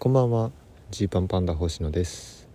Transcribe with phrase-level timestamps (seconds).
[0.00, 0.50] こんばんは。
[0.90, 2.48] ジーパンパンダ星野です。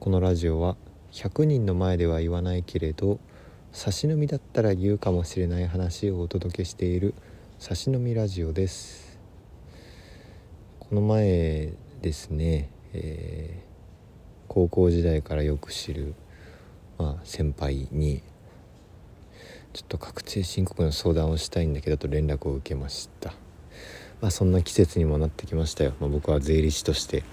[0.00, 0.74] このラジオは
[1.12, 3.20] 100人の前では言わないけれど
[3.72, 7.12] 差し飲みだったら言うかもしれない話をお届けしている
[7.58, 9.18] 差し飲みラジオです。
[10.80, 16.14] この前ですね、えー、高校時代からよく知る、
[16.96, 18.22] まあ、先輩に
[19.74, 23.34] ちょっと確定申告の相談をしたいんだけどと連絡を受けました。
[24.20, 27.24] まあそんな季節にもなってきましたよ、まあ、僕は税理士として、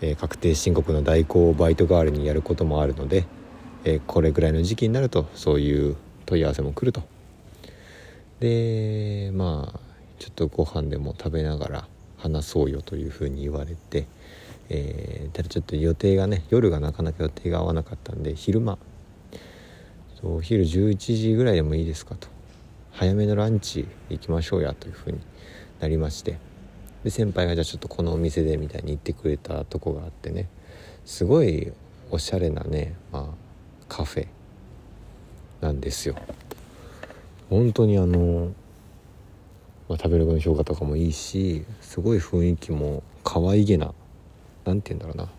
[0.00, 3.26] えー、確定申告の代行をバイト代わりにやることもあるので、
[3.84, 7.02] えー、これぐらいの時期になるとそういう問い合わせも来ると。
[8.40, 9.80] でまあ
[10.18, 11.88] ちょっとご飯でも食べながら
[12.18, 14.06] 話そうよというふうに言われて、
[14.68, 18.78] えー、ただちょっと予定がね夜がなかなか予定が合わなかったんで昼間
[20.22, 22.28] お昼11時ぐらいでもいいですかと。
[22.90, 25.18] 早めのランチ行きましょうやというふうに
[25.80, 26.38] なりまして。
[27.04, 30.48] で先輩がじゃあちょっとこのお店でみたいに言ってくれたとこがあってね。
[31.04, 31.72] すごい
[32.10, 33.24] おしゃれなね、まあ、
[33.88, 34.26] カフェ
[35.60, 36.16] なんですよ。
[37.48, 38.52] 本当にあの、
[39.88, 43.94] まあ、食べログの評価とかもいいしすごい雰囲気も可愛げな
[44.64, 45.32] 何て言うんだろうな。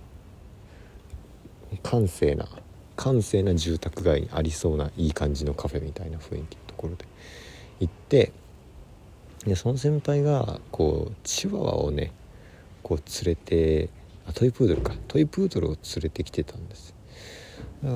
[1.84, 2.48] 閑静な
[2.96, 7.06] 閑静な住宅街にありそうないい感じのカフェみたいな雰囲気のところで
[7.82, 8.32] 行って
[9.48, 12.12] でその先輩がこうチワワをね
[12.84, 13.90] こう連れて
[14.28, 14.94] あトイプードルか。
[15.08, 16.94] トイプードルを連れてきてたんです。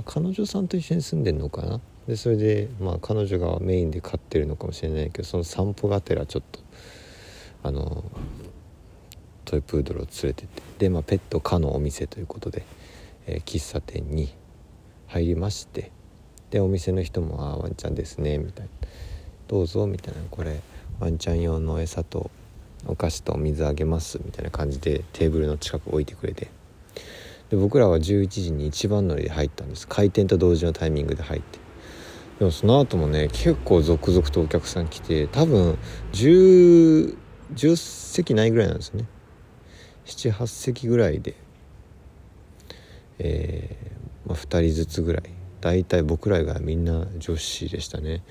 [0.05, 1.81] 彼女さんと一緒に住んでんのかな。
[2.07, 6.59] でそれでまあ彼女がメインで飼ってるのかもしれないけどその散歩がてらちょっと
[7.63, 8.03] あの
[9.43, 10.61] トイプードルを連れてって。
[10.79, 12.63] で、まあ、ペット可のお店ということで、
[13.27, 14.33] えー、喫茶店に
[15.07, 15.91] 入りまして
[16.49, 18.87] でお店の人も「ああワンちゃんですね」みたいな
[19.47, 20.61] 「どうぞ」みたいな「これ
[21.01, 22.29] ワンちゃん用の餌と
[22.85, 26.49] お菓子とお水あげます」みたいな感じでテーブルの近く置いてくれて。
[27.49, 29.85] で僕らは11時に一番乗りで入ったんです。
[29.87, 31.59] 開店と同時のタイミングで入って。
[32.39, 35.77] でもその後もね結構続々とお客さん来て多分
[36.13, 37.17] 10,
[37.55, 39.05] 10席ないぐらいなんですね。
[40.05, 41.35] 78席ぐらいで。
[43.19, 45.23] えーまあ、2人ずつぐらい。
[45.59, 48.23] 大体僕らがみんな女子でしたね。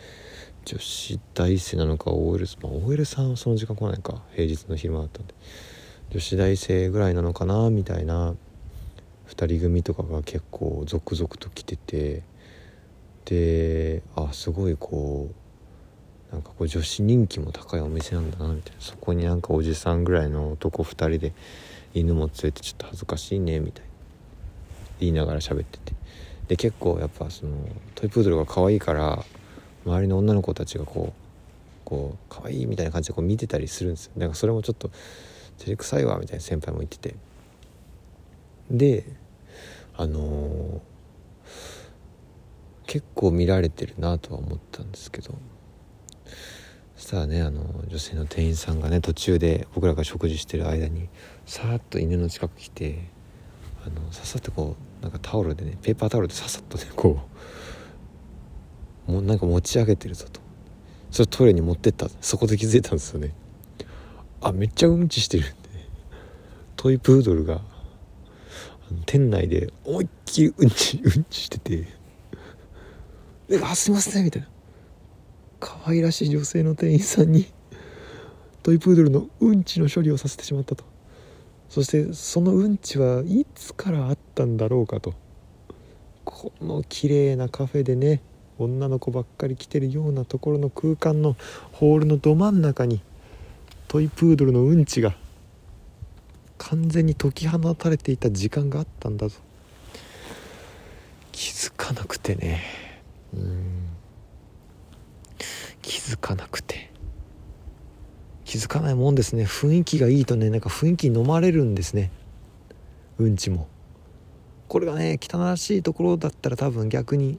[0.65, 4.23] 女子大生なのか OL まあ OL さんはその時間来ないか。
[4.33, 5.35] 平日の昼間だったんで。
[6.11, 8.35] 女子大生ぐらいなのかなみたいな。
[9.29, 12.23] 2人組とかが結構続々と来てて。
[13.25, 18.81] であすごいこうなんかこう女子人気も高いお店なんだなみたいな。
[18.81, 21.33] そこになんかおじさんぐらいの男2人で
[21.95, 23.91] 犬も連れてちょっと恥ずかしいねみたいな。
[25.01, 25.93] 言いながら喋ってて。
[26.49, 27.57] で結構やっぱその
[27.95, 29.25] トイプードルが可愛いから
[29.91, 31.31] 周りの女の子たちがこう
[31.85, 34.13] こう可愛いみたいな感じでこう見てたりするんですよ。
[34.17, 34.91] だからそれもちょっと
[35.59, 37.15] 照れくさいわみたいな先輩も言ってて。
[38.71, 39.05] で
[39.97, 40.81] あのー、
[42.87, 45.35] 結構見られてるなとは思ったんですけど。
[46.97, 51.09] そしたらねあの女性の店員さんがね途中で僕らが食事してる間に
[51.47, 53.09] さーっと犬の近く来て
[53.87, 57.41] あのささってこうなんかタオルでねペーパータオルでささっとねこう
[59.21, 60.41] なんか持ち上げてるぞと。
[61.11, 63.33] それトイレに持ってったそこで気づいたんですよね。
[64.41, 65.55] あめっちゃうんちしてるんで。
[66.77, 67.61] トイプードルが
[69.07, 71.87] 店内で思いっきりうんち うんちしてて
[73.63, 74.49] 「あすいません」みたいな。
[75.59, 77.47] 可愛らしい女性の店員さんに
[78.63, 80.85] トイプードルのうんちの処理をさせてしまったと。
[81.69, 85.15] そしてそのうんちはいつからあったんだろうかと。
[86.25, 88.23] この綺麗なカフェでね。
[88.65, 91.37] 女の子ばっかり来てるようなところの空間の
[91.73, 93.03] ホールのど真ん中に
[93.89, 95.17] トイプードルのうんちが
[96.59, 99.39] 完全に解き放たれていた時間があったんだぞ。
[101.33, 102.63] 気づかなくてね。
[103.35, 103.87] うん。
[105.81, 106.91] 気づかなくて。
[108.45, 109.45] 気づかないもんですね。
[109.45, 112.11] 雰囲気がいいとねなんか雰囲気に飲まれるんですね。
[113.19, 113.69] うんちも。
[114.69, 117.39] これがね汚らしいところだったら多分逆に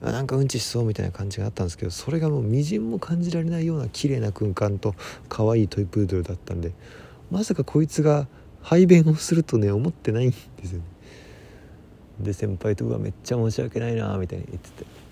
[0.00, 4.94] なんかうんちしそうみたいな感じがあったんですけどそれがもうみじんも感じられないような綺麗な空間と
[5.28, 6.72] 可愛いトイプードルだったんで
[7.30, 8.28] まさかこいつが
[8.62, 10.84] 排便をするとね思ってないんですよね。
[12.20, 15.04] で先輩と「うわめっちゃ申し訳ないな」みたいに言ってて。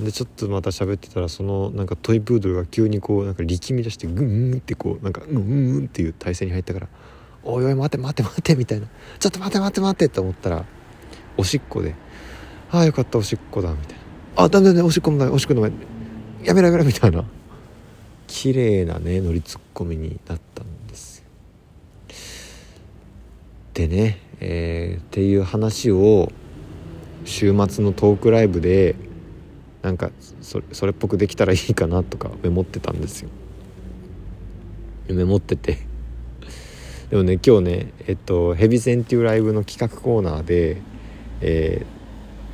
[0.00, 6.88] でちょっとまた喋ってたらそのなんかトイプードルが急にこうなんか力み出してグンってこうなんかうんうんっていう体勢に入ったから
[7.44, 8.88] 「おいおい待て待て待て」みたいな
[9.20, 10.64] 「ちょっと待て待て待て」って思ったら
[11.36, 11.94] おしっこで
[12.74, 14.02] 「ああよかったおしっこだ」みたいな
[14.36, 15.72] 「あダメだねおしっこの前おしっこの前
[16.44, 17.24] やめろやめろ」みたいな。
[18.26, 21.24] 綺麗なね乗りツッコミになったんです
[23.74, 26.32] でね、えー、っていう話を
[27.24, 28.96] 週末のトークライブで
[29.82, 30.10] なんか
[30.40, 33.28] それっぽくできたらいいかなとかメモってたんですよ。
[35.08, 35.78] メモってて。
[37.10, 40.80] でもね今日ねえっとヘビ戦っていうライブの企画コーナーで、
[41.40, 42.03] えー、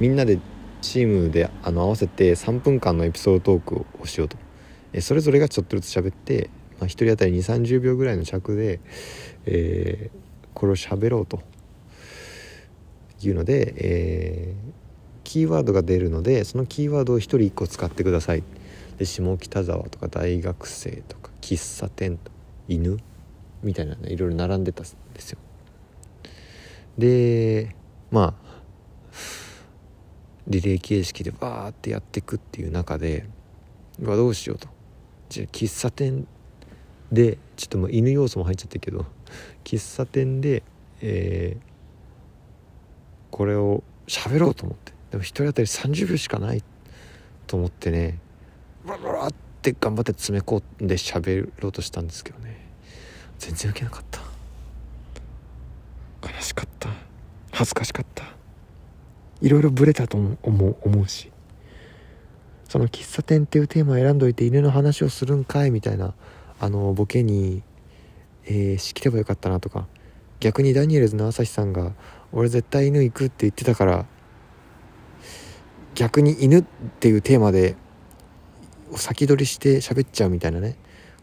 [0.01, 0.39] みんなで
[0.81, 4.37] チームであの合わせて3分間のエピソードトークをしようと、
[4.93, 6.51] え、それぞれがちょっとずつ喋って、
[6.81, 8.81] まあ、1人当たり2 3 0秒ぐらいの尺で、
[9.47, 11.41] えー、これを喋ろうと。
[13.23, 14.73] いうので、えー、
[15.25, 18.43] キーワードが出るのでそのキーワードを1人1個使ってください。
[18.99, 22.31] で下北沢とか大学生とか喫茶店と
[22.69, 22.99] 犬？
[23.63, 25.39] みたいなねいろいろ並んでたんですよ。
[26.99, 27.75] で
[28.11, 28.50] まあ
[30.51, 33.25] リレー形式でバーってやっていくっていう中で
[34.01, 34.69] うわどうしようと。
[35.29, 36.27] じゃ喫茶店
[37.13, 39.07] でちょっともう犬要素も入っちゃってるけど
[39.63, 40.65] 喫茶店で、
[41.01, 41.61] えー、
[43.31, 44.93] これを喋ろうと思って。
[45.13, 46.63] でも1人当たり30秒しかない
[47.49, 48.21] と思ってね
[48.87, 52.69] バラバラって頑張って詰め込んで喋ろうとしたんですけどね。
[53.39, 54.21] 全然ウケなかった。
[56.29, 56.91] 悲しかった。
[57.53, 58.40] 恥ずかしかった。
[59.41, 60.37] いろいろブレたと思
[60.69, 61.31] う思うし。
[62.69, 66.15] その喫茶店っていうテーマを選んどいて犬の話をするんかいみたいな
[66.61, 67.65] あのボケに、
[68.45, 69.89] えー、仕切ればよかったなとか。
[70.41, 71.93] 逆にダニエルズの朝日さんが
[72.33, 74.07] 「俺絶対犬行く」って言ってたから
[75.95, 76.65] 逆に犬っ
[76.99, 77.77] ていうテーマで
[78.97, 80.77] 先取りして喋っちゃうみたいなね。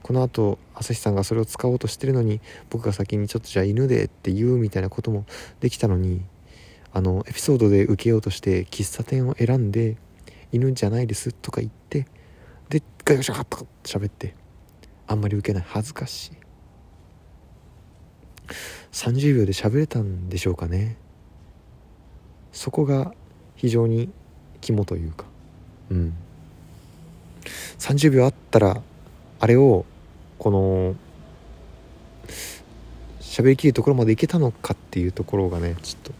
[0.03, 2.39] このあと朝日さんがそれを使おうとしてるのに
[2.69, 5.25] 僕が先にちょっとじゃあ犬でって言うみたいなことも
[5.59, 6.21] できたのに
[6.93, 9.97] あのエピソードで受けようとして喫茶店を選んで
[10.51, 12.07] 犬じゃないですとか言って
[12.69, 14.35] でガヤガヤッと喋って
[15.07, 15.65] あんまり受けない。
[15.65, 16.31] 恥ずかしい。
[18.91, 20.97] 30秒で喋れたんでしょうかね。
[22.51, 23.13] そこが
[23.55, 24.09] 非常に
[24.59, 25.25] 肝というか。
[25.89, 26.13] うん。
[27.79, 28.81] 30秒あったら
[29.39, 29.85] あれを
[30.37, 30.95] この
[33.21, 36.11] 喋りきるところまでいけたのかっていうところがねちょっと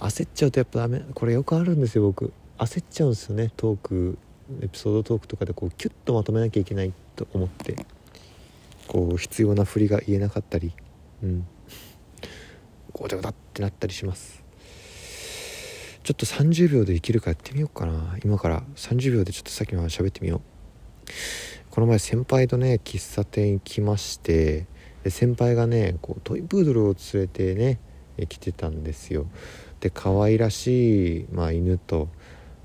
[0.00, 1.02] 焦っちゃうとやっぱダメ。
[1.14, 2.32] これよくあるんですよ僕。
[2.58, 3.52] 焦っちゃうんですよね。
[3.56, 4.18] トーク
[4.62, 7.86] エピソードトークとかでこうキュッとまとめなきゃいけないと思って。
[8.88, 10.72] こう必要な振りが言えなかったり。
[11.22, 11.46] うん。
[12.92, 14.42] こうだだってなったりします。
[16.02, 18.16] ちょっと30秒で生きるかやってみようかな。
[18.24, 20.40] 今から30秒でちょっとさっきの話喋ってみよう。
[21.70, 24.66] この前先輩とね喫茶店行きまして
[25.04, 27.78] で先輩がねこうトイプードルを連れてね
[28.28, 29.26] 来てたんですよ。
[29.80, 32.08] で可愛らしい、まあ、犬と。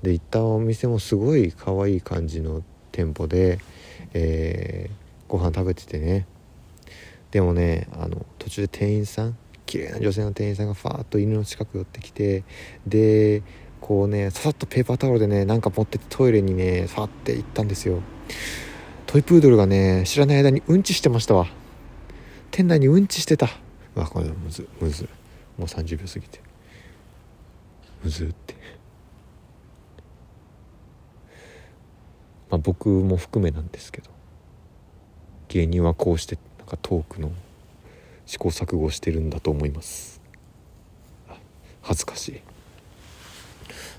[0.02, 3.58] で行ったお店もすごい可愛い感じの店舗で、
[4.12, 6.26] えー、ご飯食べててね。
[7.30, 9.36] でもねあの途中で店員さん
[9.66, 12.44] 綺麗な女性の店員さんがファーッと犬の近く寄ってきて
[12.86, 13.42] で
[13.80, 18.00] こうねささっとペーパータオルでねなんか持ってってトイレにねファーって行ったんですよ。
[19.06, 21.46] トイプードルがね知らない間にうんちしてましたわ。
[22.50, 23.48] 店内にうんちしてた。
[23.94, 25.08] うわこれむずむず。
[25.58, 26.40] もう30秒過ぎて。
[28.02, 28.54] むずって。
[32.50, 34.16] まあ僕も含めなんですけど。
[35.48, 37.30] 芸人はこうしてなんかトークの
[38.26, 40.20] 試行錯誤してるんだと思います。
[41.82, 42.40] 恥ずかしい。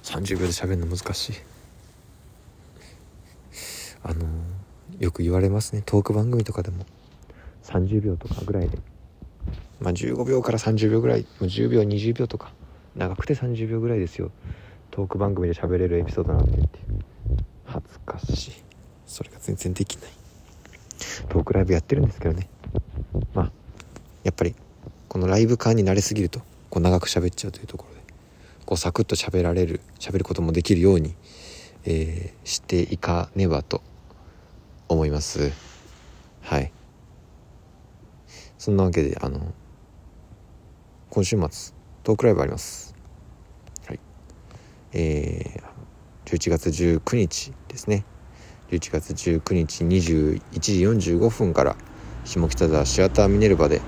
[0.04, 1.34] 30秒で喋るの難しい。
[4.04, 4.26] あの
[5.00, 5.82] よく言われますね。
[5.86, 6.86] トーク番組とかでも。
[7.64, 8.78] 30秒とかぐらいで。
[9.80, 11.22] まあ15秒から30秒ぐらい。
[11.22, 12.54] もう10秒20秒とか。
[12.98, 14.32] 長くて30秒ぐらいですよ。
[14.90, 16.80] トーク番組で喋れるエピソードなんてって
[17.66, 18.52] 恥ずかしい。
[19.06, 20.12] それが全然できない。
[21.30, 22.50] トークライブやってるんですけどね。
[23.34, 23.52] まあ
[24.24, 24.56] やっぱり
[25.08, 26.40] このライブ感に慣れすぎると
[26.70, 28.02] こう長く喋っちゃうというところで
[28.66, 31.16] こうサクッと喋られる喋ることもできるように、
[31.86, 33.84] えー、していかねばと
[34.90, 35.52] 思います。
[36.42, 36.72] はい。
[38.58, 39.54] そんなわけであの
[41.12, 41.77] 今週末
[42.08, 42.96] トークライブあります。
[43.86, 44.00] はい。
[44.94, 48.06] えー、11月19日ですね。
[48.72, 51.76] 11月19日21時45分から
[52.24, 53.82] 下北沢シアターミネルバで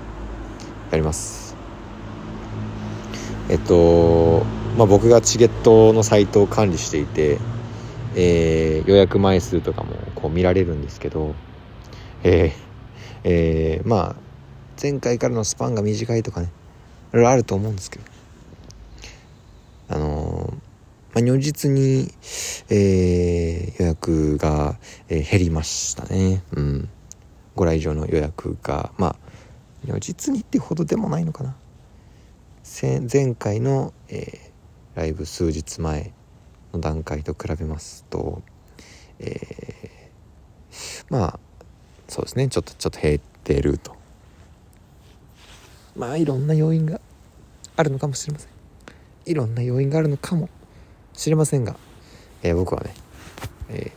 [0.90, 1.56] やります。
[3.48, 4.44] えっと
[4.76, 7.38] まあ僕がチゲットのサイトを管理していて、
[8.16, 11.34] えー、予約枚数とかもこう見られるんですけど
[12.22, 12.52] えー、
[13.24, 14.16] えー、まあ
[14.78, 16.52] 前回からのスパンが短いとかね
[17.12, 18.04] いろいろあると思うんですけど
[19.88, 20.54] あの
[21.12, 22.12] まあ、如実に、
[22.68, 26.44] えー、予約が、えー、減りましたね。
[26.52, 26.88] うん。
[27.56, 29.16] ご来場の予約が、まあ、
[29.84, 31.56] 如実にってほどでもないのかな
[33.12, 36.12] 前回の、えー、ライブ数日前
[36.72, 38.42] の段階と比べますと、
[39.18, 41.40] えー、まあ
[42.08, 43.96] そうですねちょっとちょっと減ってると
[45.96, 47.00] まあいろんな要因が
[47.76, 48.50] あるのかもしれません。
[49.26, 50.48] いろんな要因があるのかも
[51.12, 51.76] しれませんが、
[52.42, 52.94] えー、僕はね、
[53.68, 53.92] え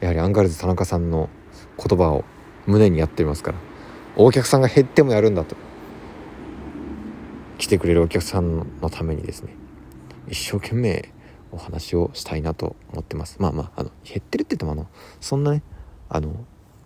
[0.00, 1.28] ー、やはりアンガールズ田中さんの
[1.76, 2.24] 言葉を
[2.66, 3.58] 胸にやっていますから
[4.16, 5.56] お客さんが減ってもやるんだと
[7.58, 9.54] 来てくれるお客さんのためにですね
[10.28, 11.10] 一生懸命
[11.52, 13.36] お話をしたいなと思ってます。
[13.38, 14.88] まあまああの減ってるって言ってもあの
[15.20, 15.62] そんなね
[16.08, 16.32] あの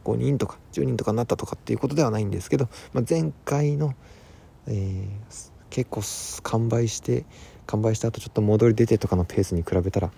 [0.09, 3.95] 5人とか10人とかになったとかっていうことではないんですけど、まあ、前回の、
[4.67, 6.03] えー、結構
[6.43, 7.27] 完売して
[7.67, 10.09] 完売した後ちょっと戻り出てとかのペースに比べたら、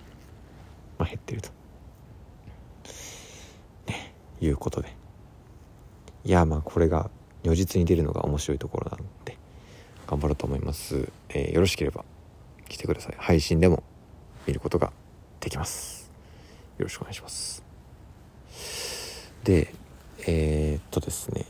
[0.99, 1.51] まあ、減ってると、
[3.89, 4.95] ね、いうことで。
[6.23, 7.11] いやまあこれが
[7.43, 9.39] 如実に出るのが面白いところなので
[10.07, 12.05] 頑張ろうと思います、えー、よろしければ
[12.69, 13.15] 来てください。
[13.19, 13.83] 配信でも
[14.47, 14.93] 見ることが
[15.41, 16.13] できます。
[16.79, 17.65] よろしくお願いします。
[19.45, 19.75] で
[20.27, 21.45] えー、っとですね。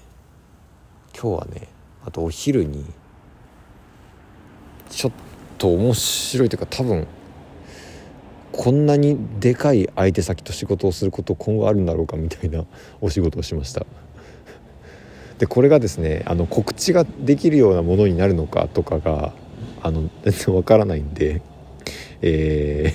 [1.12, 1.68] 今日はね
[2.04, 2.84] あとお昼に
[4.88, 5.12] ちょっ
[5.58, 7.06] と面白いというか多分
[8.52, 12.64] こんなにでかい相手先と仕事をすること今後あるんだろうかみたいな
[13.00, 13.86] お仕事をしました。
[15.38, 19.32] でこれがですねあの告知ができるようなものになるのかとかが
[19.82, 21.40] あの全然わからないんで
[22.22, 22.92] え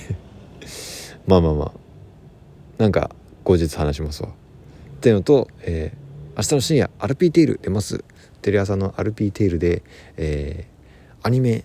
[0.60, 1.72] ー、まあまあまあ
[2.78, 3.10] なんか
[3.42, 4.30] 後日話しますわ。
[4.96, 8.02] っていうのと、えー、明日の深夜アルピーテイル出ます。
[8.40, 9.82] テレ朝のアルピーテイルで、
[10.16, 11.64] えー、アニメ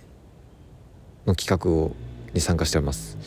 [1.26, 1.96] の企画を
[2.34, 3.18] に参加しております。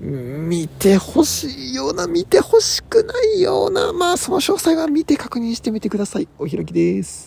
[0.00, 6.28] 見てほしいような見てほしくないようなまあその詳細は見て確認してみてください。
[6.38, 7.24] お開きです。